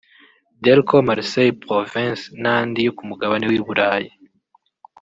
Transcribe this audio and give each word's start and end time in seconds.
“Delco 0.63 0.97
Marseille 1.07 1.57
Provence” 1.65 2.23
n’andi 2.41 2.79
yo 2.85 2.91
ku 2.97 3.03
mugabane 3.09 3.45
w’i 3.51 3.61
Burayi 3.65 4.09